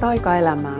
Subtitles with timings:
[0.00, 0.76] taikaelämää.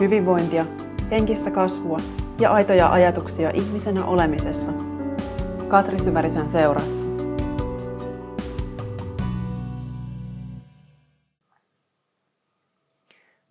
[0.00, 0.66] Hyvinvointia,
[1.10, 1.98] henkistä kasvua
[2.40, 4.72] ja aitoja ajatuksia ihmisenä olemisesta.
[5.68, 7.06] Katri Syvärisen seurassa.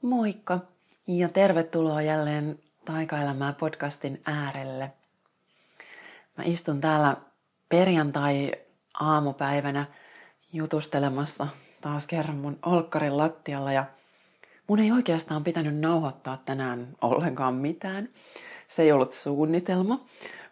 [0.02, 0.60] Moikka
[1.08, 4.92] ja tervetuloa jälleen Taikaelämää podcastin äärelle.
[6.38, 7.18] Mä istun täällä
[7.70, 9.86] perjantai-aamupäivänä
[10.54, 11.48] jutustelemassa
[11.82, 13.86] taas kerran mun olkkarin lattialla ja
[14.72, 18.10] mun ei oikeastaan pitänyt nauhoittaa tänään ollenkaan mitään.
[18.68, 20.06] Se ei ollut suunnitelma,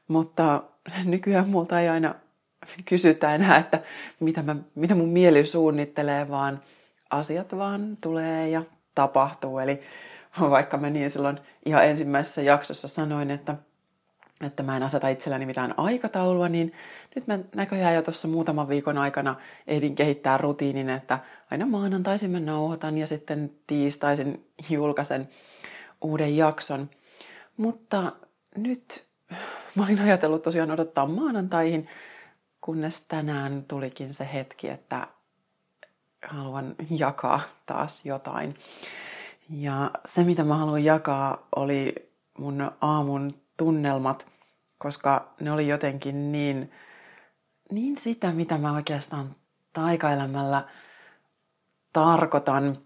[0.08, 0.64] mutta
[1.06, 2.16] nykyään multa ei aina
[2.86, 3.80] kysytä enää, että
[4.20, 6.60] mitä, mä, mitä mun mieli suunnittelee, vaan
[7.10, 8.64] asiat vaan tulee ja
[8.96, 9.60] tapahtuu.
[9.60, 9.82] Eli
[10.40, 13.56] vaikka mä niin silloin ihan ensimmäisessä jaksossa sanoin, että
[14.42, 16.74] että mä en aseta itselläni mitään aikataulua, niin
[17.16, 19.36] nyt mä näköjään jo tuossa muutaman viikon aikana
[19.68, 21.20] ehdin kehittää rutiinin, että
[21.52, 25.30] aina maanantaisin mä nauhoitan ja sitten tiistaisin julkaisen
[26.02, 26.90] uuden jakson.
[27.58, 28.12] Mutta
[28.56, 29.08] nyt
[29.76, 31.88] mä olin ajatellut tosiaan odottaa maanantaihin,
[32.62, 35.08] kunnes tänään tulikin se hetki, että
[36.28, 38.56] haluan jakaa taas jotain.
[39.50, 41.96] Ja se, mitä mä haluan jakaa, oli
[42.38, 44.28] mun aamun tunnelmat,
[44.78, 46.72] koska ne oli jotenkin niin,
[47.72, 49.36] niin sitä, mitä mä oikeastaan
[49.74, 50.64] taikaelämällä
[51.94, 52.78] tarkoitan.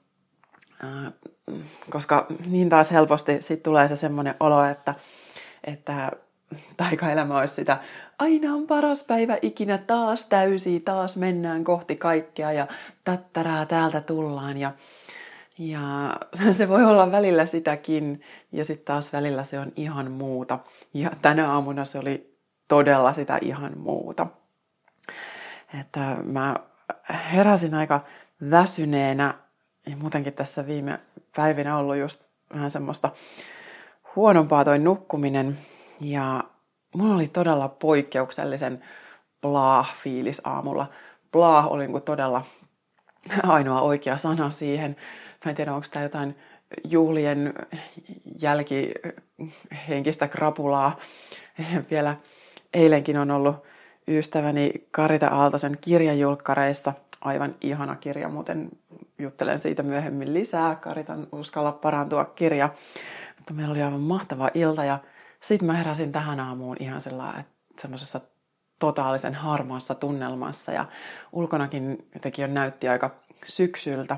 [1.89, 4.95] Koska niin taas helposti sit tulee se semmoinen olo, että,
[5.63, 6.11] että
[6.77, 7.77] taikaelämä olisi sitä,
[8.19, 12.67] aina on paras päivä ikinä, taas täysi, taas mennään kohti kaikkea ja
[13.03, 14.57] tättärää täältä tullaan.
[14.57, 14.71] Ja,
[15.57, 16.15] ja
[16.57, 20.59] se voi olla välillä sitäkin ja sitten taas välillä se on ihan muuta.
[20.93, 22.37] Ja tänä aamuna se oli
[22.67, 24.27] todella sitä ihan muuta.
[25.79, 26.55] Että mä
[27.33, 28.03] heräsin aika
[28.51, 29.33] väsyneenä
[29.85, 30.99] ja muutenkin tässä viime
[31.35, 33.11] päivinä ollut just vähän semmoista
[34.15, 35.57] huonompaa toi nukkuminen.
[36.01, 36.43] Ja
[36.95, 38.83] mulla oli todella poikkeuksellisen
[39.41, 40.89] blah-fiilis aamulla.
[41.31, 42.45] Blah oli niin todella
[43.43, 44.95] ainoa oikea sana siihen.
[45.45, 46.35] Mä en tiedä, onko tämä jotain
[46.83, 47.53] juhlien
[48.41, 50.97] jälkihenkistä krapulaa.
[51.91, 52.15] Vielä
[52.73, 53.55] eilenkin on ollut
[54.07, 56.93] ystäväni Karita Aaltosen kirjajulkkareissa.
[57.23, 58.69] Aivan ihana kirja, muuten
[59.19, 60.75] juttelen siitä myöhemmin lisää.
[60.75, 62.69] Karitan Uskalla parantua kirja.
[63.37, 64.99] Mutta meillä oli aivan mahtava ilta ja
[65.41, 68.21] sitten mä heräsin tähän aamuun ihan sellaisessa semmoisessa
[68.79, 70.85] totaalisen harmaassa tunnelmassa ja
[71.31, 74.17] ulkonakin jotenkin jo näytti aika syksyltä.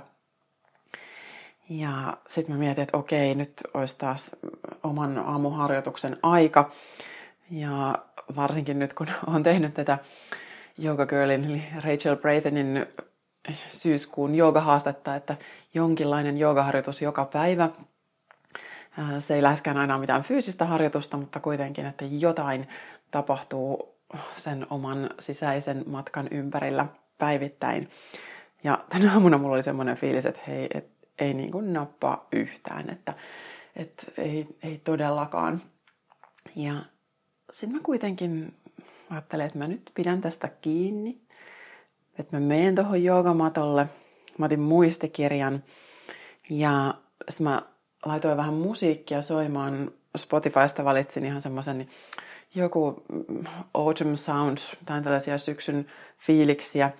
[1.70, 4.32] Ja sitten mä mietin, että okei, nyt olisi taas
[4.84, 6.72] oman aamuharjoituksen aika.
[7.52, 7.98] Ja
[8.36, 9.98] varsinkin nyt, kun olen tehnyt tätä
[10.84, 12.86] Yoga Girlin, eli Rachel Braytonin
[13.69, 15.38] syyskuun joogahaastetta, että
[15.74, 17.69] jonkinlainen joogaharjoitus joka päivä.
[19.19, 22.68] Se ei läheskään aina ole mitään fyysistä harjoitusta, mutta kuitenkin, että jotain
[23.12, 23.96] tapahtuu
[24.36, 26.86] sen oman sisäisen matkan ympärillä
[27.18, 27.90] päivittäin.
[28.63, 30.88] Ja tänä aamuna mulla oli semmoinen fiilis, että hei, et
[31.19, 33.13] ei niin kuin nappaa yhtään, että,
[33.75, 35.62] että ei, ei todellakaan.
[36.56, 36.75] Ja
[37.52, 38.53] sitten mä kuitenkin
[39.10, 41.22] ajattelin, että mä nyt pidän tästä kiinni,
[42.20, 43.88] että mä menen tuohon joogamatolle,
[44.38, 45.64] mä otin muistikirjan.
[46.50, 46.94] Ja
[47.30, 47.62] sitten mä
[48.06, 49.92] laitoin vähän musiikkia soimaan.
[50.18, 51.88] Spotifysta valitsin ihan semmoisen
[52.56, 53.04] joku
[53.74, 55.86] Autumn Sounds, tai tällaisia syksyn
[56.18, 56.92] fiiliksiä.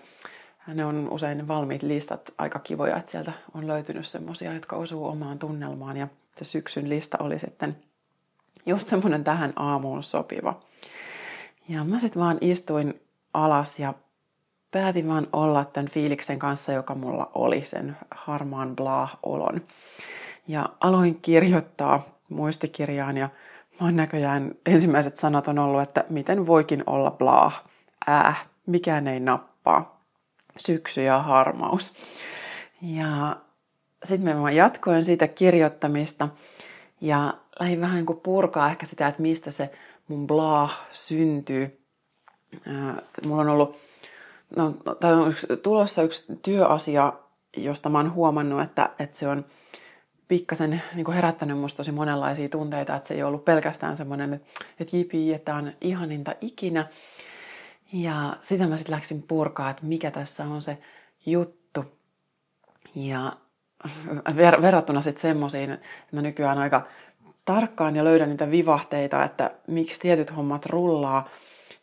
[0.68, 2.32] Ne on usein valmiit listat.
[2.38, 5.98] Aika kivoja, että sieltä on löytynyt semmosia, jotka osuu omaan tunnelmaan.
[5.98, 7.78] Ja se syksyn lista oli sitten
[8.66, 10.60] just semmoinen tähän aamuun sopiva.
[11.70, 13.02] Ja mä sitten vaan istuin
[13.34, 13.94] alas ja
[14.72, 19.62] päätin vaan olla tämän fiiliksen kanssa, joka mulla oli, sen harmaan blah-olon.
[20.48, 23.30] Ja aloin kirjoittaa muistikirjaan ja
[23.82, 27.64] oon näköjään ensimmäiset sanat on ollut, että miten voikin olla blah,
[28.10, 30.02] äh, mikään ei nappaa
[30.58, 31.94] syksy ja harmaus.
[32.82, 33.36] Ja
[34.04, 36.30] sitten mä jatkoin siitä kirjoittamista
[37.02, 39.72] ja lähdin vähän niin kuin purkaa ehkä sitä, että mistä se
[40.08, 41.86] mun blah syntyy.
[43.26, 43.78] mulla on ollut,
[44.56, 47.14] no, tai on yksi, tulossa yksi työasia,
[47.58, 49.46] josta mä oon huomannut, että, että se on
[50.28, 54.34] pikkasen niin herättänyt musta tosi monenlaisia tunteita, että se ei ollut pelkästään semmoinen,
[54.80, 56.88] että, jipi, että on ihaninta ikinä,
[57.94, 60.78] ja sitä mä sitten läksin purkaa, että mikä tässä on se
[61.26, 61.86] juttu.
[62.96, 63.34] Ja
[64.30, 66.88] ver- verrattuna sitten semmoisiin, että mä nykyään aika
[67.46, 71.30] tarkkaan ja löydän niitä vivahteita, että miksi tietyt hommat rullaa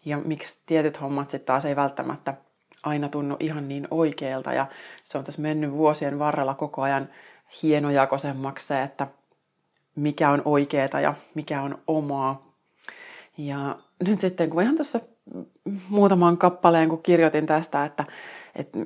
[0.05, 2.35] ja miksi tietyt hommat sitten taas ei välttämättä
[2.83, 4.53] aina tunnu ihan niin oikealta.
[4.53, 4.67] Ja
[5.05, 7.09] se on tässä mennyt vuosien varrella koko ajan
[7.63, 9.07] hienojakoisemmaksi se, että
[9.97, 12.53] mikä on oikeeta ja mikä on omaa.
[13.39, 15.01] Ja nyt sitten, kun ihan tuossa
[15.89, 18.05] muutaman kappaleen, kun kirjoitin tästä, että,
[18.57, 18.79] että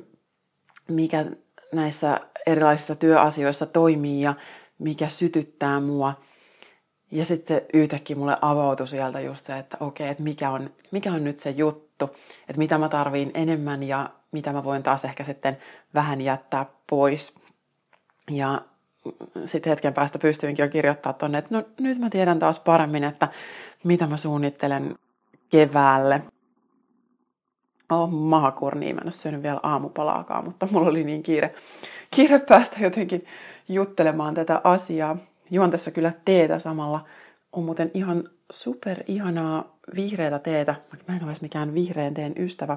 [0.89, 1.27] mikä
[1.73, 4.35] näissä erilaisissa työasioissa toimii ja
[4.79, 6.15] mikä sytyttää mua.
[7.11, 11.25] Ja sitten yhtäkkiä mulle avautui sieltä just se, että okei, että mikä on, mikä on
[11.25, 12.05] nyt se juttu,
[12.41, 15.59] että mitä mä tarviin enemmän ja mitä mä voin taas ehkä sitten
[15.95, 17.35] vähän jättää pois.
[18.31, 18.63] Ja
[19.45, 23.29] sitten hetken päästä pystyinkin jo kirjoittaa tonne, että no nyt mä tiedän taas paremmin, että
[23.85, 24.95] mitä mä suunnittelen
[25.51, 26.23] keväälle.
[27.91, 31.55] Oh, mahakurni, mä en ole syönyt vielä aamupalaakaan, mutta mulla oli niin kiire,
[32.11, 33.27] kiire päästä jotenkin
[33.69, 35.17] juttelemaan tätä asiaa.
[35.51, 37.05] Juon tässä kyllä teetä samalla.
[37.53, 40.75] On muuten ihan super ihanaa vihreätä teetä.
[41.09, 42.77] Mä en ole mikään vihreän teen ystävä,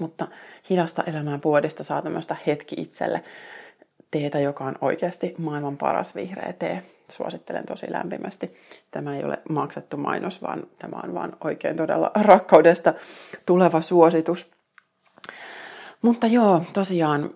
[0.00, 0.28] mutta
[0.70, 3.24] hidasta elämään puodista saa tämmöistä hetki itselle
[4.10, 6.82] teetä, joka on oikeasti maailman paras vihreä tee.
[7.08, 8.54] Suosittelen tosi lämpimästi.
[8.90, 12.94] Tämä ei ole maksettu mainos, vaan tämä on vaan oikein todella rakkaudesta
[13.46, 14.50] tuleva suositus.
[16.02, 17.30] Mutta joo, tosiaan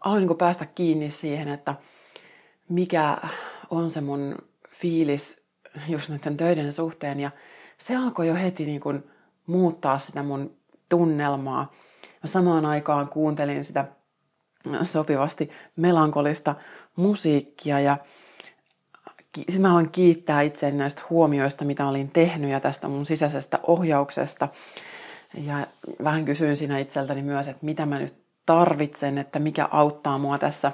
[0.00, 1.74] aloin niin päästä kiinni siihen, että
[2.68, 3.16] mikä
[3.70, 4.38] on se mun
[4.70, 5.40] fiilis
[5.88, 7.20] just näiden töiden suhteen.
[7.20, 7.30] Ja
[7.78, 9.10] se alkoi jo heti niin kuin
[9.46, 10.56] muuttaa sitä mun
[10.88, 11.72] tunnelmaa.
[12.22, 13.84] Mä samaan aikaan kuuntelin sitä
[14.82, 16.54] sopivasti melankolista
[16.96, 17.96] musiikkia ja
[19.36, 24.48] sitten mä haluan kiittää itseäni näistä huomioista, mitä olin tehnyt ja tästä mun sisäisestä ohjauksesta.
[25.34, 25.66] Ja
[26.04, 28.14] vähän kysyin siinä itseltäni myös, että mitä mä nyt
[28.46, 30.72] tarvitsen, että mikä auttaa mua tässä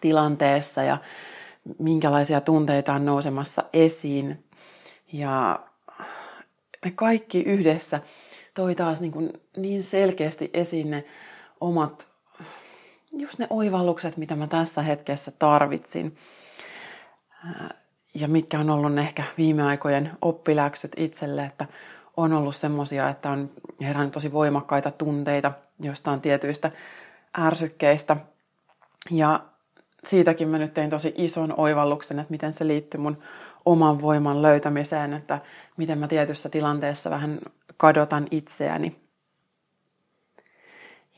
[0.00, 0.98] tilanteessa ja
[1.78, 4.44] minkälaisia tunteita on nousemassa esiin.
[5.12, 5.60] Ja
[6.84, 8.00] ne kaikki yhdessä
[8.54, 11.04] toi taas niin, kuin niin selkeästi esiin ne
[11.60, 12.08] omat,
[13.12, 16.16] just ne oivallukset, mitä mä tässä hetkessä tarvitsin.
[18.14, 21.66] Ja mitkä on ollut ehkä viime aikojen oppiläksyt itselle, että
[22.16, 26.70] on ollut semmosia, että on herännyt tosi voimakkaita tunteita jostain tietyistä
[27.38, 28.16] ärsykkeistä.
[29.10, 29.40] Ja
[30.08, 33.18] siitäkin mä nyt tein tosi ison oivalluksen, että miten se liittyy mun
[33.64, 35.40] oman voiman löytämiseen, että
[35.76, 37.40] miten mä tietyssä tilanteessa vähän
[37.76, 38.96] kadotan itseäni.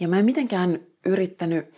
[0.01, 1.75] Ja mä en mitenkään yrittänyt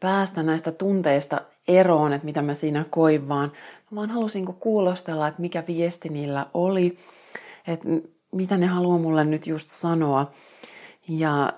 [0.00, 3.52] päästä näistä tunteista eroon, että mitä mä siinä koin, vaan
[3.94, 6.98] vaan halusin kuulostella, että mikä viesti niillä oli,
[7.66, 7.88] että
[8.32, 10.30] mitä ne haluaa mulle nyt just sanoa.
[11.08, 11.52] Ja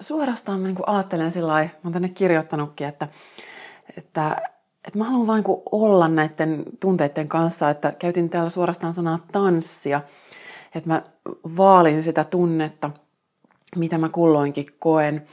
[0.00, 3.08] suorastaan mä niin ajattelen sillä lailla, mä oon tänne kirjoittanutkin, että,
[4.00, 4.36] että,
[4.86, 10.00] että mä haluan vain olla näiden tunteiden kanssa, että käytin täällä suorastaan sanaa tanssia,
[10.74, 11.02] että mä
[11.56, 12.90] vaalin sitä tunnetta,
[13.76, 15.26] mitä mä kulloinkin koen.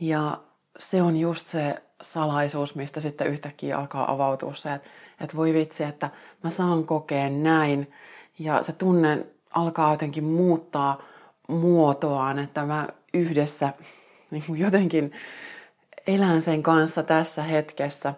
[0.00, 0.40] Ja
[0.78, 4.88] se on just se salaisuus, mistä sitten yhtäkkiä alkaa avautua se, että,
[5.20, 6.10] että voi vitsi, että
[6.44, 7.92] mä saan kokea näin.
[8.38, 11.02] Ja se tunne alkaa jotenkin muuttaa
[11.48, 13.72] muotoaan, että mä yhdessä
[14.30, 15.12] niin jotenkin
[16.08, 18.14] elän sen kanssa tässä hetkessä.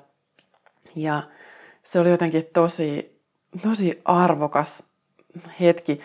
[0.97, 1.23] Ja
[1.83, 3.21] se oli jotenkin tosi,
[3.63, 4.85] tosi arvokas
[5.61, 6.01] hetki,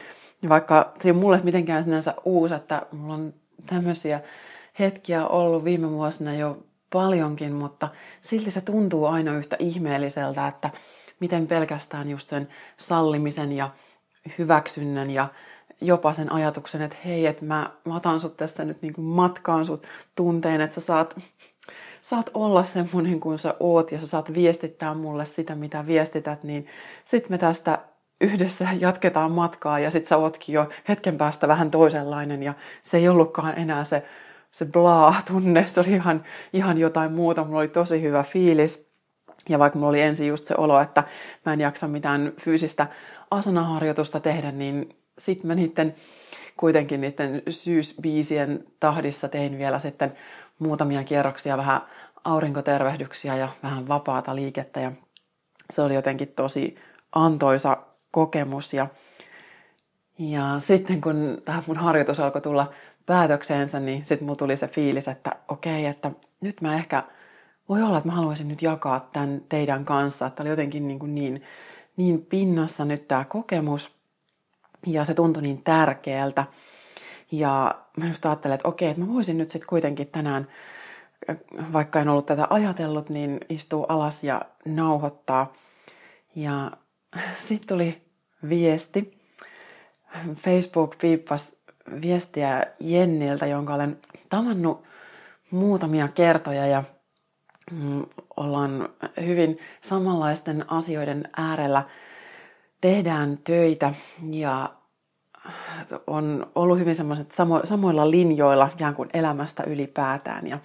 [0.49, 3.33] vaikka se ei mulle mitenkään sinänsä uusi, että mulla on
[3.65, 4.21] tämmöisiä
[4.79, 7.89] hetkiä ollut viime vuosina jo paljonkin, mutta
[8.21, 10.69] silti se tuntuu aina yhtä ihmeelliseltä, että
[11.19, 13.69] miten pelkästään just sen sallimisen ja
[14.38, 15.27] hyväksynnän ja
[15.81, 19.65] jopa sen ajatuksen, että hei, että mä, mä otan sut tässä nyt niin kuin matkaan
[19.65, 21.19] sut tunteen, että sä saat,
[22.05, 26.67] saat olla semmoinen kuin sä oot ja sä saat viestittää mulle sitä, mitä viestität, niin
[27.05, 27.79] sitten me tästä
[28.21, 33.09] yhdessä jatketaan matkaa ja sit sä ootkin jo hetken päästä vähän toisenlainen ja se ei
[33.09, 34.03] ollutkaan enää se,
[34.51, 38.89] se bla-tunne, se oli ihan, ihan jotain muuta, mulla oli tosi hyvä fiilis.
[39.50, 41.03] Ja vaikka mulla oli ensin just se olo, että
[41.45, 42.88] mä en jaksa mitään fyysistä
[43.31, 45.95] asanaharjoitusta tehdä, niin sitten mä niiden,
[46.57, 50.13] kuitenkin niiden syysbiisien tahdissa tein vielä sitten
[50.59, 51.81] muutamia kierroksia, vähän
[52.25, 54.79] aurinkotervehdyksiä ja vähän vapaata liikettä.
[54.79, 54.91] Ja
[55.70, 56.75] se oli jotenkin tosi
[57.15, 57.77] antoisa
[58.12, 58.74] kokemus.
[58.74, 58.88] Ja,
[60.20, 62.74] ja sitten kun tämä mun harjoitus alkoi tulla
[63.05, 67.03] päätökseensä, niin sitten mulla tuli se fiilis, että okei, okay, että nyt mä ehkä,
[67.70, 70.25] voi olla, että mä haluaisin nyt jakaa tämän teidän kanssa.
[70.25, 71.44] Että oli jotenkin niin, kuin niin,
[71.98, 73.96] niin pinnassa nyt tämä kokemus
[74.88, 76.46] ja se tuntui niin tärkeältä.
[77.32, 80.48] Ja mä just ajattelin, että okei, että mä voisin nyt sitten kuitenkin tänään,
[81.74, 85.53] vaikka en ollut tätä ajatellut, niin istua alas ja nauhoittaa.
[86.36, 86.72] Ja
[87.48, 88.01] sitten tuli
[88.50, 89.22] viesti.
[90.36, 91.58] Facebook piippas
[92.01, 93.98] viestiä Jenniltä, jonka olen
[94.29, 94.84] tavannut
[95.51, 96.84] muutamia kertoja ja
[97.72, 98.05] mm,
[98.38, 98.89] ollaan
[99.25, 101.84] hyvin samanlaisten asioiden äärellä,
[102.82, 103.94] tehdään töitä
[104.32, 104.74] ja
[106.08, 106.96] on ollut hyvin
[107.63, 110.48] samoilla linjoilla ikään kuin elämästä ylipäätään.
[110.48, 110.60] Ja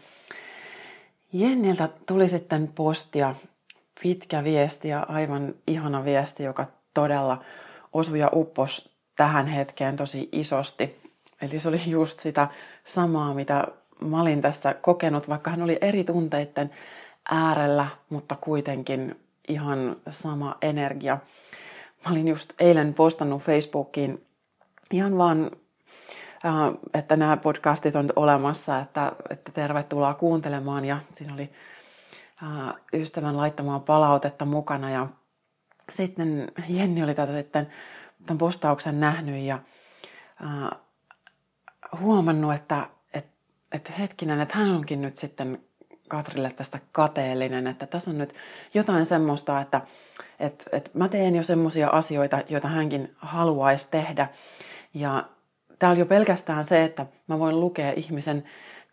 [1.32, 3.34] Jenniltä tuli sitten postia,
[4.02, 7.44] pitkä viesti ja aivan ihana viesti, joka todella
[7.92, 11.00] osui ja uppos tähän hetkeen tosi isosti.
[11.42, 12.48] Eli se oli just sitä
[12.84, 13.68] samaa, mitä
[14.00, 16.70] mä olin tässä kokenut, vaikka hän oli eri tunteiden
[17.30, 21.18] äärellä, mutta kuitenkin ihan sama energia.
[22.04, 24.24] Mä olin just eilen postannut Facebookiin
[24.90, 25.50] ihan vaan,
[26.94, 30.84] että nämä podcastit on olemassa, että, että tervetuloa kuuntelemaan.
[30.84, 31.50] Ja siinä oli
[32.42, 34.90] äh, ystävän laittamaa palautetta mukana.
[34.90, 35.06] Ja
[35.92, 37.68] sitten Jenni oli tätä sitten
[38.26, 39.58] tämän postauksen nähnyt ja
[40.44, 40.78] äh,
[42.00, 43.26] huomannut, että et,
[43.72, 45.58] et hetkinen, että hän onkin nyt sitten
[46.08, 48.34] Katrille tästä kateellinen, että tässä on nyt
[48.74, 49.80] jotain semmoista, että
[50.40, 54.28] et, et mä teen jo semmoisia asioita, joita hänkin haluaisi tehdä.
[54.94, 55.24] Ja
[55.88, 58.44] on jo pelkästään se, että mä voin lukea ihmisen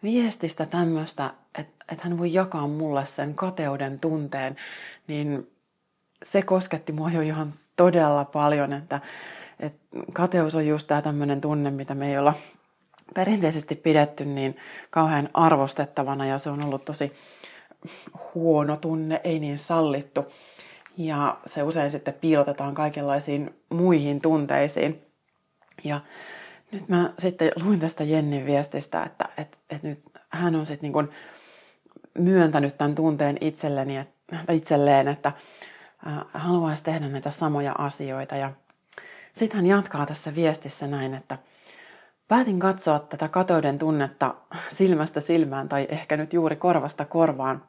[0.03, 4.55] viestistä tämmöistä, että, että hän voi jakaa mulle sen kateuden tunteen,
[5.07, 5.51] niin
[6.23, 9.01] se kosketti mua jo ihan todella paljon, että,
[9.59, 9.79] että
[10.13, 12.33] kateus on just tämä tämmöinen tunne, mitä me ei olla
[13.13, 14.57] perinteisesti pidetty niin
[14.89, 17.13] kauhean arvostettavana ja se on ollut tosi
[18.35, 20.25] huono tunne, ei niin sallittu.
[20.97, 25.01] Ja se usein sitten piilotetaan kaikenlaisiin muihin tunteisiin.
[25.83, 26.01] Ja
[26.71, 31.09] nyt mä sitten luin tästä Jennin viestistä, että, että, että nyt hän on sitten niin
[32.17, 35.31] myöntänyt tämän tunteen itselleni, että, itselleen, että
[36.07, 38.35] äh, haluaisi tehdä näitä samoja asioita.
[38.35, 38.51] Ja
[39.33, 41.37] sitten hän jatkaa tässä viestissä näin, että
[42.27, 44.35] päätin katsoa tätä katouden tunnetta
[44.69, 47.63] silmästä silmään tai ehkä nyt juuri korvasta korvaan.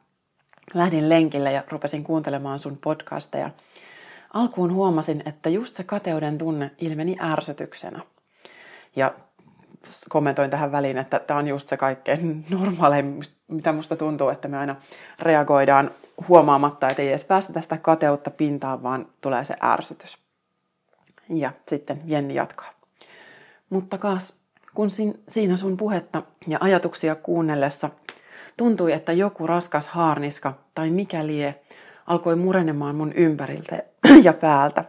[0.73, 3.49] Lähdin lenkille ja rupesin kuuntelemaan sun podcasteja.
[4.33, 8.01] Alkuun huomasin, että just se kateuden tunne ilmeni ärsytyksenä.
[8.95, 9.13] Ja
[10.09, 14.57] kommentoin tähän väliin, että tämä on just se kaikkein normaalein, mitä musta tuntuu, että me
[14.57, 14.75] aina
[15.19, 15.91] reagoidaan
[16.27, 20.17] huomaamatta, että ei edes päästä tästä kateutta pintaan, vaan tulee se ärsytys.
[21.29, 22.69] Ja sitten Jenni jatkaa.
[23.69, 24.39] Mutta kas,
[24.73, 24.89] kun
[25.27, 27.89] siinä sun puhetta ja ajatuksia kuunnellessa
[28.57, 31.55] tuntui, että joku raskas haarniska tai mikä lie
[32.07, 33.83] alkoi murenemaan mun ympäriltä
[34.23, 34.83] ja päältä.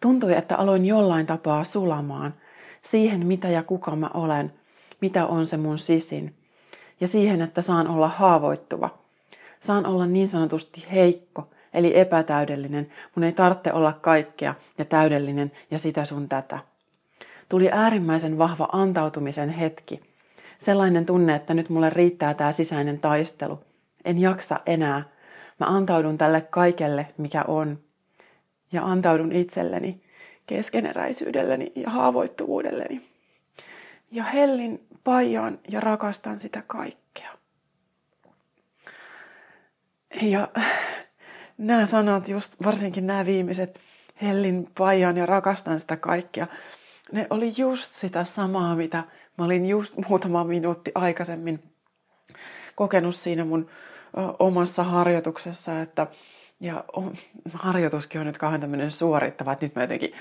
[0.00, 2.34] Tuntui, että aloin jollain tapaa sulamaan
[2.82, 4.52] siihen, mitä ja kuka mä olen,
[5.00, 6.34] mitä on se mun sisin,
[7.00, 8.98] ja siihen, että saan olla haavoittuva.
[9.60, 12.92] Saan olla niin sanotusti heikko, eli epätäydellinen.
[13.14, 16.58] Mun ei tarvitse olla kaikkea ja täydellinen ja sitä sun tätä.
[17.48, 20.00] Tuli äärimmäisen vahva antautumisen hetki.
[20.58, 23.60] Sellainen tunne, että nyt mulle riittää tämä sisäinen taistelu.
[24.04, 25.04] En jaksa enää.
[25.60, 27.78] Mä antaudun tälle kaikelle, mikä on.
[28.72, 30.02] Ja antaudun itselleni,
[30.46, 33.08] keskeneräisyydelleni ja haavoittuvuudelleni.
[34.10, 37.30] Ja hellin paijan ja rakastan sitä kaikkea.
[40.22, 40.48] Ja
[41.58, 43.80] nämä sanat, just varsinkin nämä viimeiset,
[44.22, 46.46] hellin paijan ja rakastan sitä kaikkea,
[47.12, 49.04] ne oli just sitä samaa, mitä
[49.38, 51.62] mä olin just muutama minuutti aikaisemmin
[52.74, 53.68] kokenut siinä mun
[54.38, 56.06] omassa harjoituksessa, että
[56.62, 56.84] ja
[57.52, 60.12] harjoituskin on nyt kauhean tämmöinen suorittava, että nyt mä jotenkin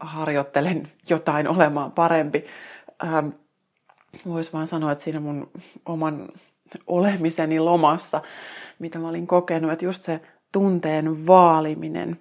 [0.00, 2.46] harjoittelen jotain olemaan parempi.
[3.04, 3.28] Ähm,
[4.26, 5.50] Voisi vaan sanoa, että siinä mun
[5.86, 6.28] oman
[6.86, 8.22] olemiseni lomassa,
[8.78, 10.20] mitä mä olin kokenut, että just se
[10.52, 12.18] tunteen vaaliminen,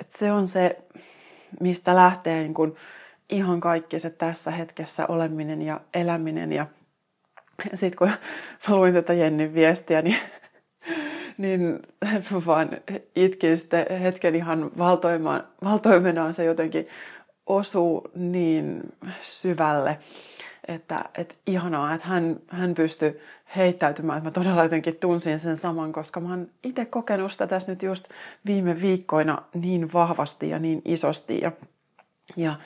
[0.00, 0.78] että se on se
[1.60, 2.76] mistä lähtee niin kuin
[3.30, 6.52] ihan kaikki se tässä hetkessä oleminen ja eläminen.
[6.52, 6.66] Ja
[7.74, 8.10] sitten kun
[8.68, 10.16] mä luin tätä Jennin viestiä, niin,
[11.38, 11.80] niin
[12.46, 12.70] vaan
[13.16, 14.70] itkin sitten hetken ihan
[15.64, 16.88] valtoimenaan se jotenkin
[17.46, 18.80] osuu niin
[19.22, 19.98] syvälle,
[20.68, 23.20] että, että ihanaa, että hän, hän pystyi
[23.56, 24.18] heittäytymään.
[24.18, 27.82] Että mä todella jotenkin tunsin sen saman, koska mä oon itse kokenut sitä tässä nyt
[27.82, 28.08] just
[28.46, 31.40] viime viikkoina niin vahvasti ja niin isosti.
[31.40, 31.52] Ja,
[32.36, 32.56] ja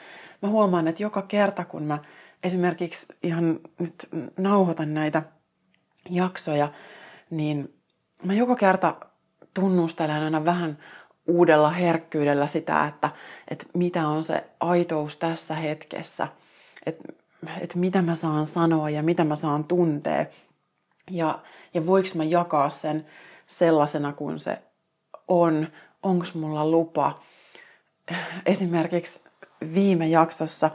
[0.43, 1.99] mä huomaan, että joka kerta kun mä
[2.43, 5.23] esimerkiksi ihan nyt nauhoitan näitä
[6.11, 6.73] jaksoja,
[7.31, 7.75] niin
[8.25, 8.95] mä joka kerta
[9.55, 10.79] tunnustelen aina vähän
[11.27, 13.11] uudella herkkyydellä sitä, että,
[13.49, 16.29] että mitä on se aitous tässä hetkessä,
[16.87, 17.13] että,
[17.61, 20.27] että mitä mä saan sanoa ja mitä mä saan tuntea.
[21.11, 21.39] Ja,
[21.75, 23.07] ja voiko mä jakaa sen
[23.47, 24.59] sellaisena kuin se
[25.29, 25.69] on,
[26.03, 27.19] onko mulla lupa.
[28.47, 29.21] Esimerkiksi
[29.75, 30.71] viime jaksossa,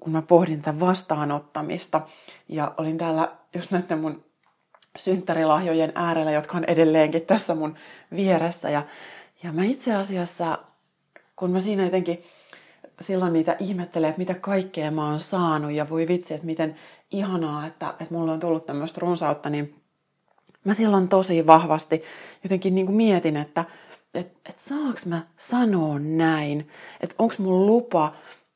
[0.00, 2.00] kun mä pohdin tätä vastaanottamista
[2.48, 4.23] ja olin täällä just näiden mun
[4.96, 7.74] synttärilahjojen äärellä, jotka on edelleenkin tässä mun
[8.16, 8.70] vieressä.
[8.70, 8.82] Ja,
[9.42, 10.58] ja mä itse asiassa,
[11.36, 12.22] kun mä siinä jotenkin
[13.00, 16.74] silloin niitä ihmettelee, että mitä kaikkea mä oon saanut ja voi vitsi, että miten
[17.10, 19.74] ihanaa, että, että mulla on tullut tämmöistä runsautta, niin
[20.64, 22.02] mä silloin tosi vahvasti
[22.42, 23.64] jotenkin niin kuin mietin, että
[24.14, 26.68] et, et saaks mä sanoa näin,
[27.00, 28.14] että onko mun lupa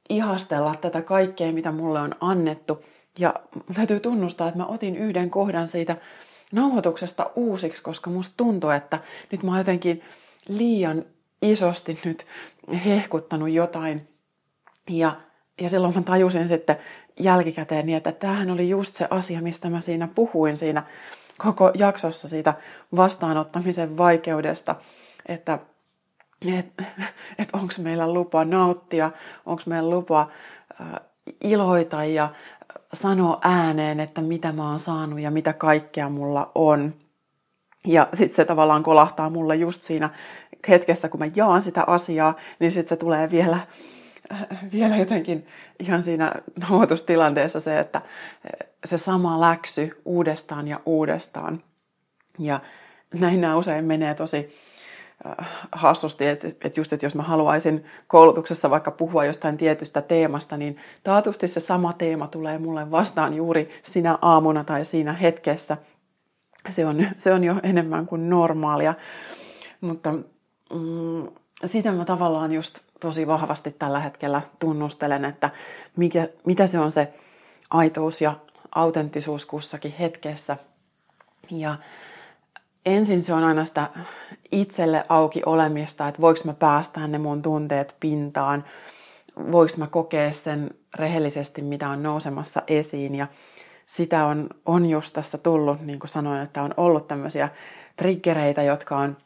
[0.08, 2.84] ihastella tätä kaikkea, mitä mulle on annettu.
[3.18, 3.34] Ja
[3.74, 5.96] täytyy tunnustaa, että mä otin yhden kohdan siitä
[6.52, 8.98] nauhoituksesta uusiksi, koska musta tuntuu, että
[9.32, 10.02] nyt mä oon jotenkin
[10.48, 11.04] liian
[11.42, 12.26] isosti nyt
[12.84, 14.08] hehkuttanut jotain.
[14.90, 15.16] Ja,
[15.60, 16.76] ja silloin mä tajusin sitten
[17.20, 20.82] jälkikäteen niin, että tämähän oli just se asia, mistä mä siinä puhuin siinä
[21.38, 22.54] koko jaksossa siitä
[22.96, 24.76] vastaanottamisen vaikeudesta,
[25.26, 25.58] että
[26.46, 26.84] että
[27.38, 29.10] et onko meillä lupa nauttia,
[29.46, 30.28] onko meillä lupa
[30.80, 30.86] äh,
[31.40, 32.28] iloita ja
[32.92, 36.94] sanoa ääneen, että mitä mä oon saanut ja mitä kaikkea mulla on.
[37.86, 40.10] Ja sitten se tavallaan kolahtaa mulle just siinä
[40.68, 43.58] hetkessä, kun mä jaan sitä asiaa, niin sitten se tulee vielä,
[44.72, 45.46] vielä jotenkin
[45.78, 48.02] ihan siinä nauhoitustilanteessa se, että
[48.84, 51.62] se sama läksy uudestaan ja uudestaan.
[52.38, 52.60] Ja
[53.14, 54.54] näin nämä usein menee tosi
[55.72, 60.76] hassusti, että, että just, että jos mä haluaisin koulutuksessa vaikka puhua jostain tietystä teemasta, niin
[61.04, 65.76] taatusti se sama teema tulee mulle vastaan juuri sinä aamuna tai siinä hetkessä.
[66.68, 68.94] Se on, se on jo enemmän kuin normaalia.
[69.80, 70.12] Mutta
[70.74, 71.28] mm,
[71.64, 75.50] sitä mä tavallaan just tosi vahvasti tällä hetkellä tunnustelen, että
[75.96, 77.12] mikä, mitä se on se
[77.70, 78.34] aitous ja
[78.74, 80.56] autenttisuus kussakin hetkessä.
[81.50, 81.76] Ja
[82.88, 83.90] ensin se on aina sitä
[84.52, 88.64] itselle auki olemista, että voiko mä päästää ne mun tunteet pintaan,
[89.52, 93.14] voiko mä kokea sen rehellisesti, mitä on nousemassa esiin.
[93.14, 93.26] Ja
[93.86, 97.48] sitä on, on just tässä tullut, niin kuin sanoin, että on ollut tämmöisiä
[97.96, 99.16] triggereitä, jotka on,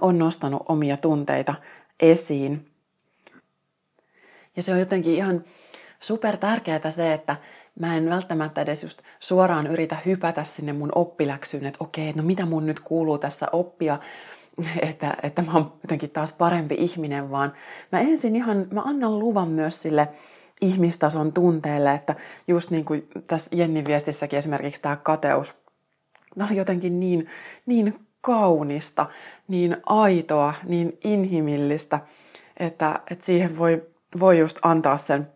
[0.00, 1.54] on nostanut omia tunteita
[2.00, 2.70] esiin.
[4.56, 5.44] Ja se on jotenkin ihan
[6.00, 7.36] super tärkeää se, että
[7.80, 12.46] mä en välttämättä edes just suoraan yritä hypätä sinne mun oppiläksyyn, että okei, no mitä
[12.46, 13.98] mun nyt kuuluu tässä oppia,
[14.88, 17.52] että, että mä oon jotenkin taas parempi ihminen, vaan
[17.92, 20.08] mä ensin ihan, mä annan luvan myös sille
[20.60, 22.14] ihmistason tunteelle, että
[22.48, 25.54] just niin kuin tässä Jennin viestissäkin esimerkiksi tämä kateus,
[26.38, 27.30] tämä oli jotenkin niin,
[27.66, 29.06] niin kaunista,
[29.48, 32.00] niin aitoa, niin inhimillistä,
[32.56, 33.82] että, että siihen voi,
[34.20, 35.28] voi just antaa sen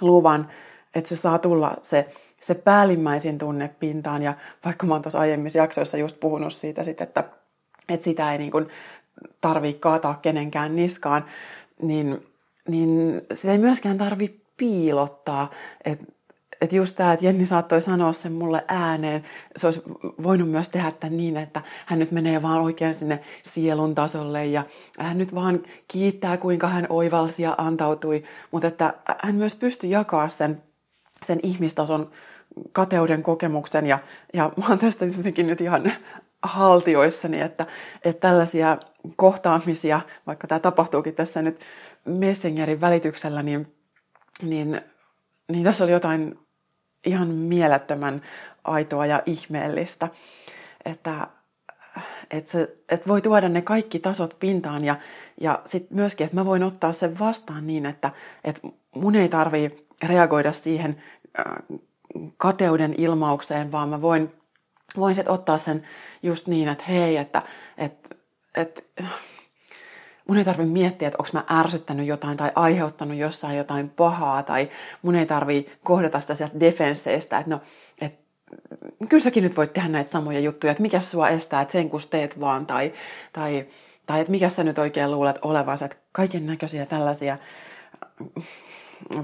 [0.00, 0.50] luvan,
[0.94, 2.08] että se saa tulla se,
[2.40, 4.22] se päällimmäisin tunne pintaan.
[4.22, 7.24] Ja vaikka mä oon tuossa aiemmissa jaksoissa just puhunut siitä, sit, että,
[7.88, 8.68] että sitä ei niin kuin
[9.40, 11.24] tarvitse kaataa kenenkään niskaan,
[11.82, 12.26] niin,
[12.68, 15.50] niin sitä ei myöskään tarvi piilottaa.
[15.84, 16.04] Että
[16.60, 19.24] et just tämä, että Jenni saattoi sanoa sen mulle ääneen,
[19.56, 19.82] se olisi
[20.22, 24.64] voinut myös tehdä tämän niin, että hän nyt menee vaan oikein sinne sielun tasolle ja
[24.98, 30.28] hän nyt vaan kiittää, kuinka hän oivalsi ja antautui, mutta että hän myös pystyi jakaa
[30.28, 30.62] sen
[31.24, 32.10] sen ihmistason
[32.72, 33.86] kateuden kokemuksen.
[33.86, 33.98] Ja,
[34.32, 35.92] ja mä oon tästä jotenkin nyt ihan
[36.42, 37.66] haltioissani, että,
[38.04, 38.78] että tällaisia
[39.16, 41.60] kohtaamisia, vaikka tämä tapahtuukin tässä nyt
[42.04, 43.74] Messengerin välityksellä, niin,
[44.42, 44.80] niin,
[45.48, 46.38] niin tässä oli jotain
[47.06, 48.22] ihan mielettömän
[48.64, 50.08] aitoa ja ihmeellistä,
[50.84, 51.26] että,
[52.30, 54.96] että, se, että voi tuoda ne kaikki tasot pintaan ja,
[55.40, 58.10] ja sitten myöskin, että mä voin ottaa sen vastaan niin, että,
[58.44, 61.02] että mun ei tarvii reagoida siihen
[61.38, 61.78] äh,
[62.36, 64.32] kateuden ilmaukseen, vaan mä voin,
[64.96, 65.82] voin sitten ottaa sen
[66.22, 67.42] just niin, että hei, että,
[67.78, 68.16] että,
[68.54, 68.82] että
[70.28, 74.70] mun ei tarvitse miettiä, että onko mä ärsyttänyt jotain tai aiheuttanut jossain jotain pahaa, tai
[75.02, 77.60] mun ei tarvitse kohdata sitä sieltä defensseistä, että no,
[78.00, 78.24] että
[79.08, 82.00] kyllä säkin nyt voit tehdä näitä samoja juttuja, että mikä sua estää, että sen kun
[82.10, 82.92] teet vaan, tai,
[83.32, 83.66] tai,
[84.06, 87.38] tai että mikä sä nyt oikein luulet olevasi, että kaiken näköisiä tällaisia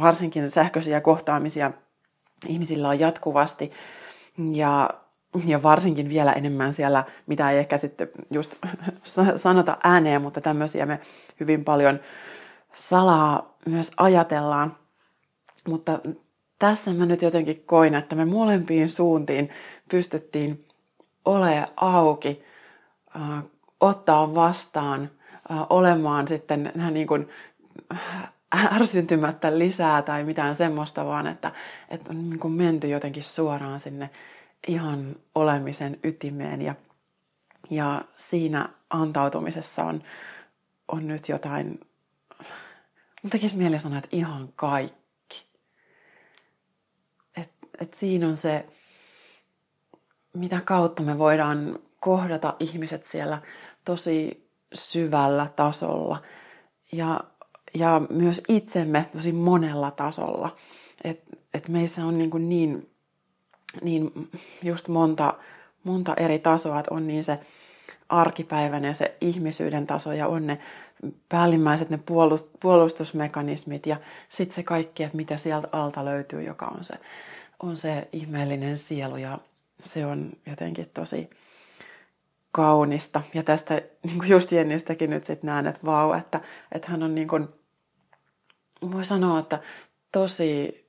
[0.01, 1.71] varsinkin sähköisiä kohtaamisia
[2.47, 3.73] ihmisillä on jatkuvasti.
[4.53, 4.91] Ja,
[5.47, 8.55] ja varsinkin vielä enemmän siellä, mitä ei ehkä sitten just
[9.37, 11.01] sanota ääneen, mutta tämmöisiä me
[11.41, 12.01] hyvin paljon
[12.75, 14.77] salaa myös ajatellaan.
[15.69, 15.99] Mutta
[16.59, 19.51] tässä mä nyt jotenkin koin, että me molempiin suuntiin
[19.91, 20.65] pystyttiin
[21.25, 22.45] olemaan auki,
[23.17, 23.45] äh,
[23.81, 25.11] ottaa vastaan,
[25.51, 27.29] äh, olemaan sitten niin kuin
[28.55, 31.53] ärsyntymättä lisää tai mitään semmoista, vaan että,
[31.89, 34.11] että on niin kuin menty jotenkin suoraan sinne
[34.69, 36.75] ihan olemisen ytimeen ja,
[37.71, 40.03] ja siinä antautumisessa on,
[40.89, 41.81] on nyt jotain,
[43.23, 45.47] mun tekisi mieli sanoa, että ihan kaikki.
[47.37, 48.67] Et, et siinä on se,
[50.35, 53.43] mitä kautta me voidaan kohdata ihmiset siellä
[53.85, 56.23] tosi syvällä tasolla
[56.93, 57.21] ja,
[57.75, 60.57] ja myös itsemme tosi monella tasolla.
[61.05, 61.21] Et,
[61.55, 62.91] et meissä on niin, niin,
[63.83, 64.31] niin
[64.63, 65.35] just monta,
[65.85, 67.39] monta eri tasoa, että on niin se
[68.09, 70.59] arkipäiväinen se ihmisyyden taso ja on ne
[71.29, 71.99] päällimmäiset ne
[72.61, 73.97] puolustusmekanismit ja
[74.29, 76.95] sitten se kaikki, että mitä sieltä alta löytyy, joka on se,
[77.63, 79.39] on se ihmeellinen sielu ja
[79.81, 81.31] se on jotenkin tosi
[82.53, 83.23] kaunista.
[83.35, 86.41] Ja tästä niin just Jennistäkin nyt sitten näen, että vau, että,
[86.73, 87.49] että hän on niin kuin,
[88.93, 89.59] voi sanoa, että
[90.13, 90.81] tosi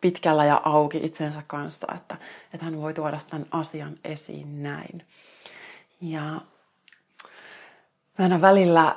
[0.00, 2.16] pitkällä ja auki itsensä kanssa, että,
[2.54, 5.06] että hän voi tuoda tämän asian esiin näin.
[6.00, 6.40] Ja
[8.18, 8.96] aina välillä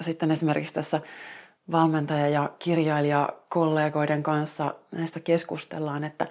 [0.00, 1.00] sitten esimerkiksi tässä
[1.72, 6.26] valmentaja- ja kirjailijakollegoiden kanssa näistä keskustellaan, että,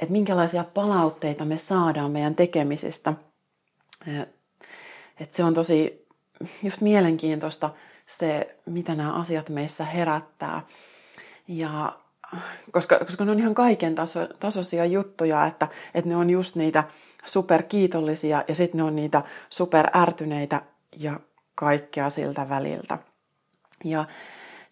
[0.00, 3.12] että minkälaisia palautteita me saadaan meidän tekemisistä.
[5.20, 6.06] Että se on tosi
[6.62, 7.70] just mielenkiintoista
[8.06, 10.62] se, mitä nämä asiat meissä herättää.
[11.48, 11.98] Ja
[12.70, 16.84] koska, koska ne on ihan kaiken taso, tasoisia juttuja, että, että ne on just niitä
[17.24, 20.62] superkiitollisia ja sitten ne on niitä superärtyneitä
[20.96, 21.20] ja
[21.54, 22.98] kaikkea siltä väliltä.
[23.84, 24.04] Ja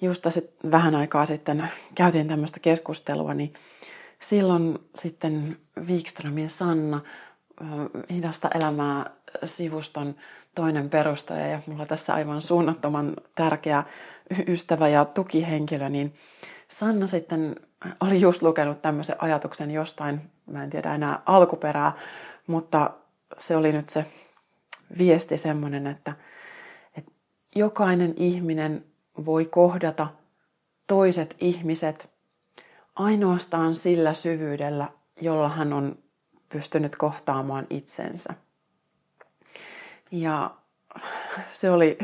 [0.00, 3.52] just sit vähän aikaa sitten käytiin tämmöistä keskustelua, niin
[4.20, 7.00] silloin sitten Wikströmin Sanna,
[8.10, 9.10] Hidasta elämää
[9.44, 10.14] sivuston
[10.54, 13.84] toinen perustaja ja mulla tässä aivan suunnattoman tärkeä
[14.48, 16.14] ystävä ja tukihenkilö, niin
[16.68, 17.56] Sanna sitten
[18.00, 21.92] oli just lukenut tämmöisen ajatuksen jostain, mä en tiedä enää alkuperää,
[22.46, 22.90] mutta
[23.38, 24.06] se oli nyt se
[24.98, 26.12] viesti semmoinen, että,
[26.96, 27.12] että
[27.54, 28.84] jokainen ihminen
[29.24, 30.06] voi kohdata
[30.86, 32.10] toiset ihmiset
[32.94, 34.88] ainoastaan sillä syvyydellä,
[35.20, 35.98] jolla hän on
[36.48, 38.34] pystynyt kohtaamaan itsensä.
[40.10, 40.50] Ja
[41.52, 41.98] se oli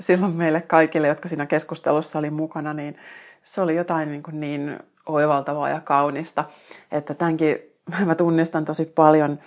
[0.00, 2.96] silloin meille kaikille, jotka siinä keskustelussa oli mukana, niin
[3.44, 6.44] se oli jotain niin, kuin niin oivaltavaa ja kaunista,
[6.92, 7.58] että tämänkin
[8.06, 9.38] mä tunnistan tosi paljon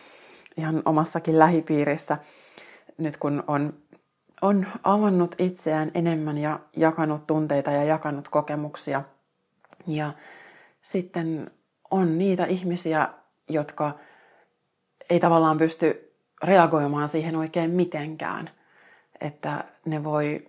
[0.57, 2.17] ihan omassakin lähipiirissä,
[2.97, 3.73] nyt kun on,
[4.41, 9.03] on avannut itseään enemmän ja jakanut tunteita ja jakanut kokemuksia.
[9.87, 10.13] Ja
[10.81, 11.51] sitten
[11.91, 13.09] on niitä ihmisiä,
[13.49, 13.95] jotka
[15.09, 16.04] ei tavallaan pysty
[16.45, 18.49] reagoimaan siihen oikein mitenkään.
[19.21, 20.47] Että ne voi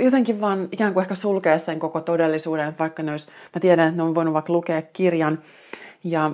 [0.00, 3.88] jotenkin vaan ikään kuin ehkä sulkea sen koko todellisuuden, että vaikka ne olisi, mä tiedän,
[3.88, 5.38] että ne on voinut vaikka lukea kirjan,
[6.04, 6.30] ja,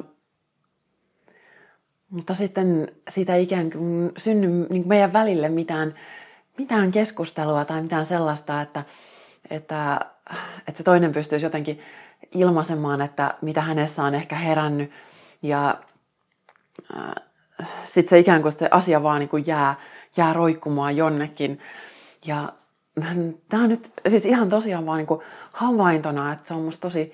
[2.10, 5.94] mutta sitten siitä ei ikään kuin synny niin meidän välille mitään,
[6.58, 8.84] mitään keskustelua tai mitään sellaista, että,
[9.50, 10.00] että,
[10.68, 11.80] että se toinen pystyisi jotenkin
[12.32, 14.90] ilmaisemaan, että mitä hänessä on ehkä herännyt,
[15.42, 15.78] ja
[17.84, 19.74] sitten se ikään kuin se asia vaan niin kuin jää,
[20.16, 21.60] jää roikkumaan jonnekin.
[22.26, 22.52] Ja
[23.48, 25.20] tämä on nyt siis ihan tosiaan vaan niin
[25.52, 27.12] havaintona, että se on musta tosi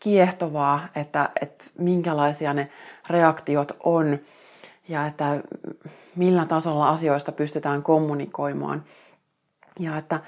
[0.00, 2.70] kiehtovaa, että, että minkälaisia ne
[3.10, 4.18] reaktiot on
[4.88, 5.40] ja että
[6.16, 8.84] millä tasolla asioista pystytään kommunikoimaan.
[9.78, 10.20] Ja että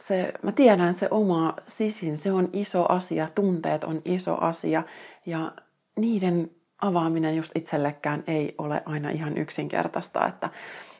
[0.00, 4.82] se, mä tiedän, että se oma sisin, se on iso asia, tunteet on iso asia
[5.26, 5.52] ja
[5.96, 6.50] niiden
[6.82, 10.50] avaaminen just itsellekään ei ole aina ihan yksinkertaista, että,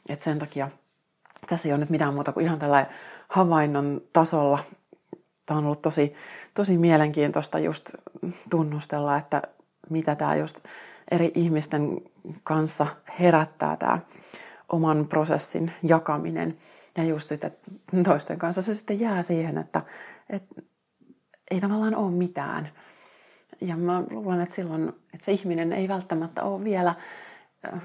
[0.09, 0.69] että sen takia–
[1.47, 2.95] tässä ei ole nyt mitään muuta kuin ihan tällainen
[3.29, 4.59] havainnon tasolla.
[5.47, 6.15] Tämä on ollut tosi,
[6.55, 7.91] tosi mielenkiintoista just
[8.51, 9.43] tunnustella, että
[9.91, 10.59] mitä tämä just
[11.11, 12.01] eri ihmisten
[12.45, 12.87] kanssa
[13.21, 13.99] herättää tämä
[14.69, 16.59] oman prosessin jakaminen.
[16.97, 17.51] Ja just että
[18.05, 19.83] toisten kanssa se sitten jää siihen, että,
[20.31, 20.63] että
[21.51, 22.69] ei tavallaan ole mitään.
[23.63, 26.95] Ja mä luulen, että silloin että se ihminen ei välttämättä ole vielä
[27.75, 27.83] äh,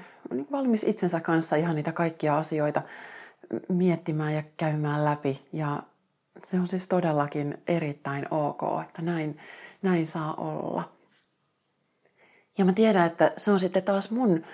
[0.52, 2.82] valmis itsensä kanssa ihan niitä kaikkia asioita
[3.68, 5.46] miettimään ja käymään läpi.
[5.52, 5.82] Ja
[6.44, 9.38] se on siis todellakin erittäin ok, että näin,
[9.82, 10.92] näin saa olla.
[12.58, 14.44] Ja mä tiedän, että se on sitten taas mun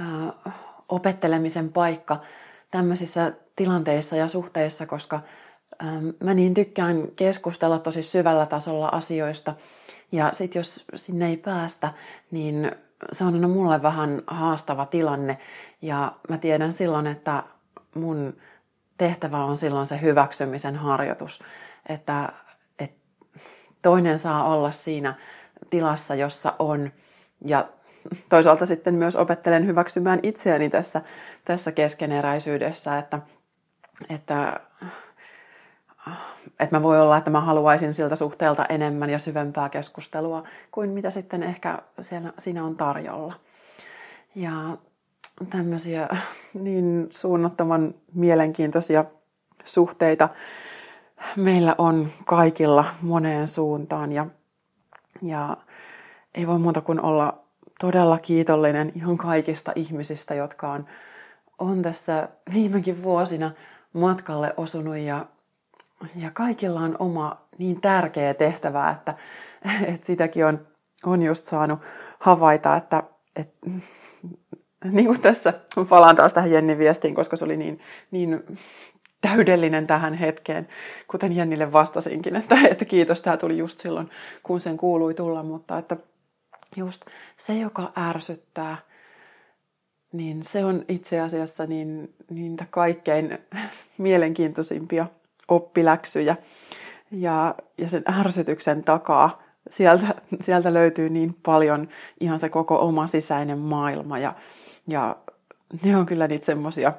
[0.00, 0.54] äh,
[0.88, 2.20] opettelemisen paikka
[2.70, 5.20] tämmöisissä tilanteissa ja suhteissa, koska
[5.82, 9.54] ähm, mä niin tykkään keskustella tosi syvällä tasolla asioista.
[10.12, 11.92] Ja sitten jos sinne ei päästä,
[12.30, 12.72] niin
[13.12, 15.38] se on aina mulle vähän haastava tilanne.
[15.82, 17.42] Ja mä tiedän silloin, että
[17.94, 18.36] mun
[18.98, 21.40] tehtävä on silloin se hyväksymisen harjoitus,
[21.88, 22.32] että,
[22.78, 23.00] että
[23.82, 25.14] toinen saa olla siinä
[25.70, 26.92] tilassa, jossa on
[27.44, 27.68] ja
[28.28, 31.02] toisaalta sitten myös opettelen hyväksymään itseäni tässä,
[31.44, 33.18] tässä keskeneräisyydessä, että,
[34.08, 34.60] että
[36.60, 41.10] että mä voi olla, että mä haluaisin siltä suhteelta enemmän ja syvempää keskustelua kuin mitä
[41.10, 43.34] sitten ehkä siellä, siinä on tarjolla.
[44.34, 44.78] Ja
[45.50, 46.08] tämmöisiä
[46.54, 49.04] niin suunnattoman mielenkiintoisia
[49.64, 50.28] suhteita
[51.36, 54.26] meillä on kaikilla moneen suuntaan ja,
[55.22, 55.56] ja
[56.34, 57.38] ei voi muuta kuin olla
[57.80, 60.86] todella kiitollinen ihan kaikista ihmisistä, jotka on,
[61.58, 63.50] on tässä viimekin vuosina
[63.92, 65.26] matkalle osunut ja,
[66.16, 69.14] ja kaikilla on oma niin tärkeä tehtävä, että,
[69.86, 70.66] että sitäkin on,
[71.04, 71.80] on just saanut
[72.18, 73.02] havaita, että,
[73.36, 73.70] että
[74.92, 75.54] niin kuin tässä,
[75.88, 78.58] palaan taas tähän Jennin viestiin, koska se oli niin, niin
[79.20, 80.68] täydellinen tähän hetkeen,
[81.08, 84.10] kuten Jennille vastasinkin, että, että kiitos, tämä tuli just silloin,
[84.42, 85.96] kun sen kuului tulla, mutta että
[86.76, 87.02] just
[87.36, 88.78] se, joka ärsyttää,
[90.12, 93.38] niin se on itse asiassa niin, niitä kaikkein
[93.98, 95.06] mielenkiintoisimpia
[95.50, 96.36] oppiläksyjä.
[97.10, 101.88] Ja, ja sen ärsytyksen takaa sieltä, sieltä löytyy niin paljon
[102.20, 104.18] ihan se koko oma sisäinen maailma.
[104.18, 104.34] Ja,
[104.88, 105.16] ja
[105.82, 106.92] ne on kyllä niitä semmoisia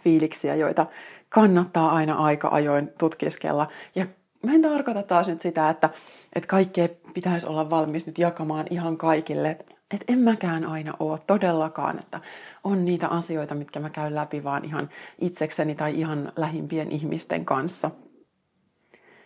[0.00, 0.86] fiiliksiä, joita
[1.28, 3.68] kannattaa aina aika ajoin tutkiskella.
[3.94, 4.06] Ja
[4.42, 5.90] mä en tarkoita taas nyt sitä, että,
[6.32, 9.58] että kaikkea pitäisi olla valmis nyt jakamaan ihan kaikille.
[9.94, 12.20] Et en mäkään aina ole todellakaan, että
[12.64, 14.88] on niitä asioita, mitkä mä käyn läpi vaan ihan
[15.20, 17.90] itsekseni tai ihan lähimpien ihmisten kanssa.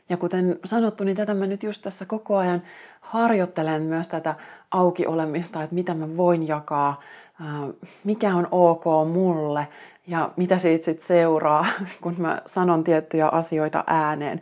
[0.08, 2.62] Ja kuten sanottu, niin tätä mä nyt just tässä koko ajan
[3.00, 4.34] harjoittelen myös tätä
[4.70, 7.00] auki olemista, että mitä mä voin jakaa,
[8.04, 9.68] mikä on ok mulle
[10.06, 11.66] ja mitä siitä sitten seuraa,
[12.02, 14.40] kun mä sanon tiettyjä asioita ääneen.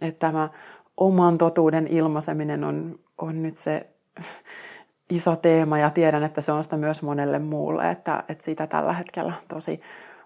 [0.00, 0.48] Että tämä
[0.96, 3.90] oman totuuden ilmaiseminen on, on nyt se
[5.10, 8.92] iso teema ja tiedän, että se on sitä myös monelle muulle, että, että sitä tällä
[8.92, 9.80] hetkellä tosi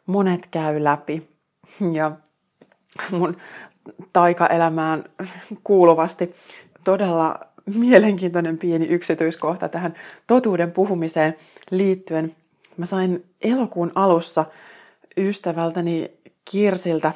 [0.06, 1.28] monet käy läpi.
[1.92, 2.12] Ja
[3.10, 3.36] mun
[4.12, 5.04] taikaelämään
[5.64, 6.34] kuuluvasti
[6.84, 7.40] todella
[7.74, 9.94] mielenkiintoinen pieni yksityiskohta tähän
[10.26, 11.36] totuuden puhumiseen
[11.70, 12.34] liittyen.
[12.76, 14.44] Mä sain elokuun alussa
[15.16, 16.10] ystävältäni
[16.44, 17.12] Kirsiltä,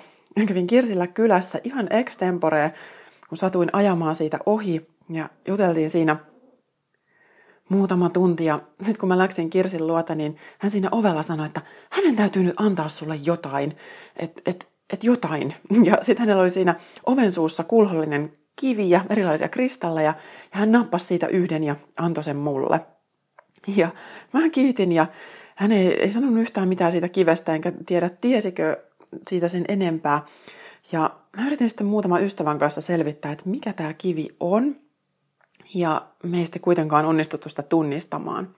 [0.48, 2.70] kävin Kirsillä kylässä ihan extemporea,
[3.28, 6.16] kun satuin ajamaan siitä ohi ja juteltiin siinä
[7.68, 8.44] muutama tunti.
[8.44, 12.42] Ja sitten kun mä läksin Kirsin luota, niin hän siinä ovella sanoi, että hänen täytyy
[12.42, 13.76] nyt antaa sulle jotain,
[14.16, 15.54] että et, et jotain.
[15.84, 16.74] Ja sitten hänellä oli siinä
[17.06, 20.14] oven suussa kulhollinen kivi ja erilaisia kristalleja,
[20.52, 22.80] ja hän nappasi siitä yhden ja antoi sen mulle.
[23.76, 23.90] Ja
[24.32, 25.06] mä kiitin ja
[25.54, 28.76] hän ei, ei sanonut yhtään mitään siitä kivestä, enkä tiedä tiesikö
[29.28, 30.24] siitä sen enempää.
[30.92, 34.76] Ja mä yritin sitten muutaman ystävän kanssa selvittää, että mikä tämä kivi on.
[35.74, 38.48] Ja meistä kuitenkaan onnistuttu sitä tunnistamaan.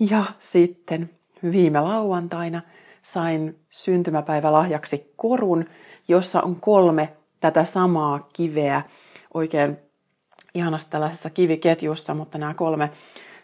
[0.00, 1.10] Ja sitten
[1.52, 2.62] viime lauantaina
[3.02, 5.64] sain syntymäpäivälahjaksi korun,
[6.08, 8.82] jossa on kolme tätä samaa kiveä
[9.34, 9.76] oikein
[10.54, 12.90] ihanassa tällaisessa kiviketjussa, mutta nämä kolme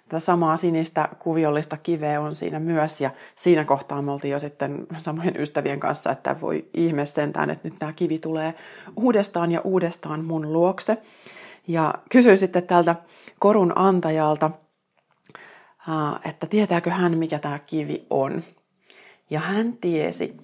[0.09, 4.87] tätä samaa sinistä kuviollista kiveä on siinä myös ja siinä kohtaa me oltiin jo sitten
[4.99, 8.55] samojen ystävien kanssa, että voi ihme sentään, että nyt tämä kivi tulee
[8.97, 10.99] uudestaan ja uudestaan mun luokse.
[11.69, 12.97] Ja kysyin sitten tältä
[13.39, 14.51] korun antajalta,
[16.25, 18.45] että tietääkö hän, mikä tämä kivi on.
[19.31, 20.37] Ja hän tiesi,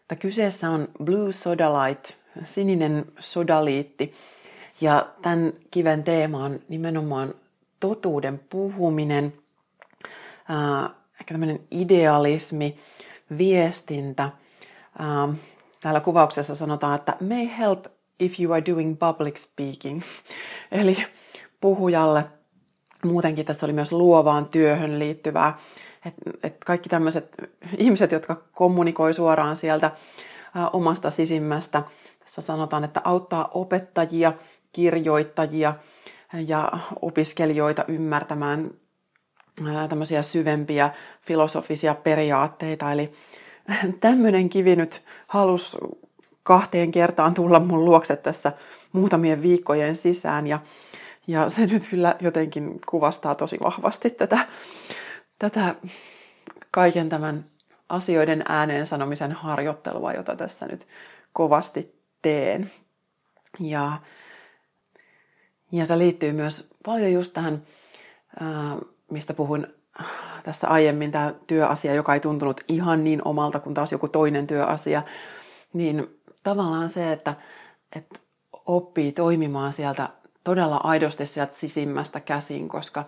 [0.00, 4.14] että kyseessä on Blue Sodalite, sininen sodaliitti.
[4.80, 7.34] Ja tämän kiven teema on nimenomaan
[7.80, 9.32] totuuden puhuminen,
[11.20, 12.78] ehkä tämmöinen idealismi,
[13.38, 14.30] viestintä.
[15.80, 17.86] Täällä kuvauksessa sanotaan, että may help
[18.20, 20.02] if you are doing public speaking.
[20.72, 21.04] Eli
[21.60, 22.24] puhujalle
[23.04, 25.58] muutenkin tässä oli myös luovaan työhön liittyvää.
[26.06, 27.34] Et, et kaikki tämmöiset
[27.78, 31.82] ihmiset, jotka kommunikoi suoraan sieltä ä, omasta sisimmästä.
[32.20, 34.32] Tässä sanotaan, että auttaa opettajia,
[34.72, 35.74] kirjoittajia,
[36.46, 38.70] ja opiskelijoita ymmärtämään
[39.88, 42.92] tämmöisiä syvempiä filosofisia periaatteita.
[42.92, 43.12] Eli
[44.00, 45.76] tämmöinen kivi nyt halusi
[46.46, 48.52] kahteen kertaan tulla mun luokse tässä
[48.92, 50.60] muutamien viikkojen sisään ja,
[51.26, 54.38] ja se nyt kyllä jotenkin kuvastaa tosi vahvasti tätä,
[55.38, 55.74] tätä
[56.70, 57.44] kaiken tämän
[57.88, 60.86] asioiden ääneen sanomisen harjoittelua, jota tässä nyt
[61.32, 62.70] kovasti teen.
[63.60, 63.92] Ja
[65.72, 67.62] ja se liittyy myös paljon just tähän,
[69.10, 69.66] mistä puhuin
[70.42, 75.02] tässä aiemmin, tämä työasia, joka ei tuntunut ihan niin omalta kuin taas joku toinen työasia.
[75.72, 76.15] Niin
[76.50, 77.34] tavallaan se, että,
[77.96, 78.18] että
[78.66, 80.08] oppii toimimaan sieltä
[80.44, 83.04] todella aidosti sieltä sisimmästä käsin, koska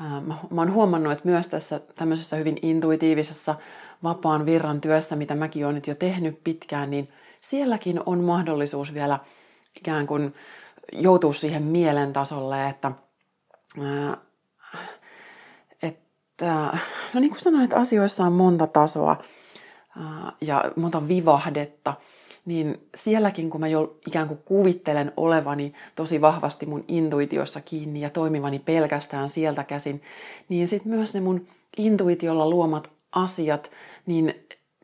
[0.00, 3.54] mä, mä oon huomannut, että myös tässä tämmöisessä hyvin intuitiivisessa
[4.02, 9.18] vapaan virran työssä, mitä mäkin olen nyt jo tehnyt pitkään, niin sielläkin on mahdollisuus vielä
[9.76, 10.34] ikään kuin
[10.92, 12.92] joutua siihen mielen tasolle, että,
[15.82, 16.72] että
[17.14, 19.16] no niin kuin sanoin, että asioissa on monta tasoa
[20.40, 21.94] ja monta vivahdetta,
[22.50, 28.10] niin sielläkin kun mä jo ikään kuin kuvittelen olevani tosi vahvasti mun intuitiossa kiinni ja
[28.10, 30.02] toimivani pelkästään sieltä käsin,
[30.48, 33.70] niin sitten myös ne mun intuitiolla luomat asiat,
[34.06, 34.34] niin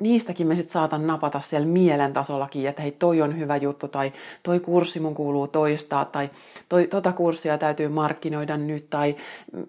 [0.00, 4.12] niistäkin me sitten saatan napata siellä mielen tasollakin, että hei toi on hyvä juttu tai
[4.42, 6.30] toi kurssi mun kuuluu toistaa tai
[6.68, 9.16] toi, tota kurssia täytyy markkinoida nyt tai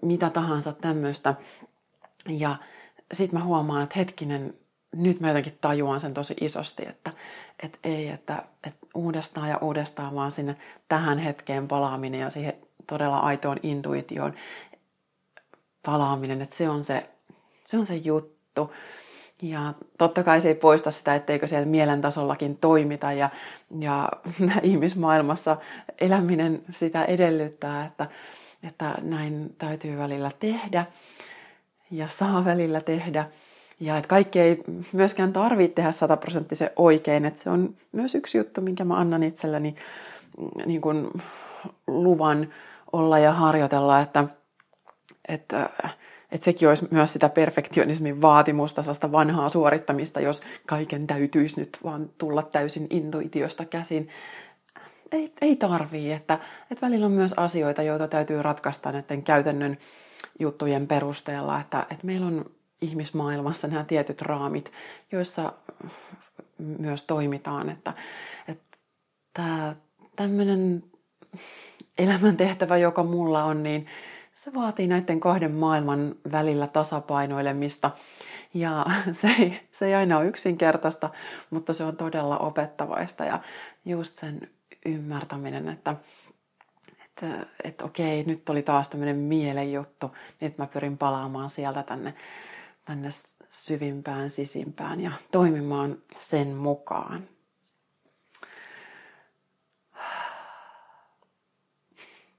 [0.02, 1.34] mitä tahansa tämmöistä.
[2.28, 2.56] Ja
[3.12, 4.54] sitten mä huomaan, että hetkinen,
[4.96, 7.10] nyt mä jotenkin tajuan sen tosi isosti, että,
[7.62, 10.56] että ei, että, että uudestaan ja uudestaan vaan sinne
[10.88, 12.54] tähän hetkeen palaaminen ja siihen
[12.86, 14.34] todella aitoon intuitioon
[15.86, 17.08] palaaminen, että se on se,
[17.64, 18.72] se, on se juttu.
[19.42, 23.30] Ja totta kai se ei poista sitä, etteikö siellä mielen tasollakin toimita ja,
[23.80, 24.08] ja
[24.62, 25.56] ihmismaailmassa
[26.00, 28.06] eläminen sitä edellyttää, että,
[28.62, 30.86] että näin täytyy välillä tehdä
[31.90, 33.28] ja saa välillä tehdä.
[33.80, 34.62] Ja että kaikki ei
[34.92, 37.24] myöskään tarvitse tehdä sataprosenttisen oikein.
[37.24, 39.74] Että se on myös yksi juttu, minkä mä annan itselleni
[40.38, 41.08] mm, niin kuin
[41.86, 42.54] luvan
[42.92, 44.24] olla ja harjoitella, että,
[45.28, 45.70] että,
[46.32, 52.10] että sekin olisi myös sitä perfektionismin vaatimusta, sellaista vanhaa suorittamista, jos kaiken täytyisi nyt vaan
[52.18, 54.08] tulla täysin intuitiosta käsin.
[55.12, 56.38] Ei, ei tarvii, että,
[56.70, 59.78] että välillä on myös asioita, joita täytyy ratkaista näiden käytännön
[60.38, 62.44] juttujen perusteella, että, että meillä on
[62.80, 64.72] ihmismaailmassa nämä tietyt raamit,
[65.12, 65.52] joissa
[66.58, 67.70] myös toimitaan.
[67.70, 67.92] Että,
[68.48, 69.74] että
[70.16, 70.82] tämmöinen
[71.98, 73.86] elämäntehtävä, joka mulla on, niin
[74.34, 77.90] se vaatii näiden kahden maailman välillä tasapainoilemista.
[78.54, 81.10] Ja se ei, se ei aina ole yksinkertaista,
[81.50, 83.24] mutta se on todella opettavaista.
[83.24, 83.40] Ja
[83.84, 84.50] just sen
[84.86, 85.96] ymmärtäminen, että,
[87.04, 92.14] että, että okei, nyt oli taas tämmöinen mielenjuttu, nyt mä pyrin palaamaan sieltä tänne
[92.88, 93.08] tänne
[93.50, 97.28] syvimpään, sisimpään ja toimimaan sen mukaan.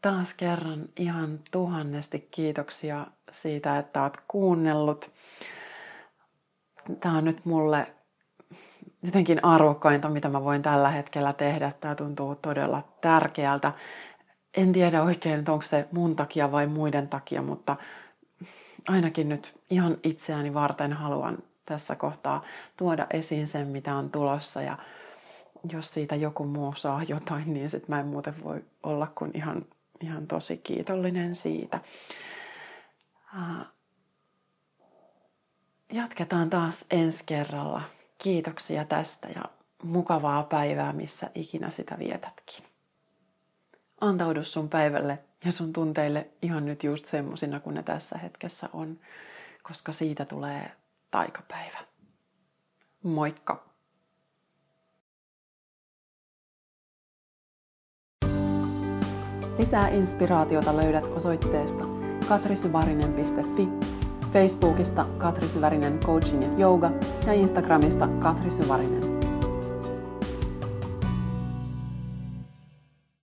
[0.02, 5.12] Taas kerran ihan tuhannesti kiitoksia siitä, että olet kuunnellut.
[7.00, 7.88] Tämä on nyt mulle
[9.04, 11.72] jotenkin arvokkainta, mitä mä voin tällä hetkellä tehdä.
[11.80, 13.74] Tämä tuntuu todella tärkeältä.
[14.58, 17.76] En tiedä oikein, onko se mun takia vai muiden takia, mutta
[18.88, 22.44] ainakin nyt ihan itseäni varten haluan tässä kohtaa
[22.78, 24.62] tuoda esiin sen, mitä on tulossa.
[24.62, 24.78] Ja
[25.72, 29.66] jos siitä joku muu saa jotain, niin sit mä en muuten voi olla kuin ihan,
[30.02, 31.80] ihan tosi kiitollinen siitä.
[35.92, 37.82] Jatketaan taas ensi kerralla.
[38.18, 39.44] Kiitoksia tästä ja
[39.84, 42.66] mukavaa päivää, missä ikinä sitä vietätkin.
[44.02, 49.00] Antaudu sun päivälle ja sun tunteille ihan nyt just semmosina kuin ne tässä hetkessä on,
[49.64, 50.72] koska siitä tulee
[51.12, 51.80] taikapäivä.
[53.04, 53.70] Moikka!
[59.58, 61.84] Lisää inspiraatiota löydät osoitteesta
[62.30, 63.68] katrisyvarinen.fi,
[64.34, 66.92] Facebookista Katri Syvärinen Coaching ja Yoga
[67.26, 68.99] ja Instagramista Katri Syvärinen.